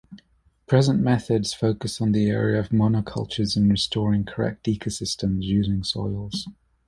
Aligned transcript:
Present 0.65 0.99
methods 0.99 1.53
focus 1.53 2.01
on 2.01 2.11
the 2.11 2.25
area 2.27 2.59
of 2.59 2.69
monocultures 2.69 3.55
and 3.55 3.69
restoring 3.69 4.23
correct 4.25 4.65
ecosystems 4.65 5.43
using 5.43 5.83
soils. 5.83 6.47